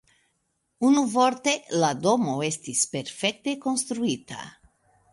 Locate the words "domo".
2.07-2.35